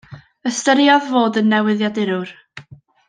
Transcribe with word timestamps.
Ystyriodd 0.51 1.05
fod 1.11 1.37
yn 1.43 1.53
newyddiadurwr. 1.55 2.33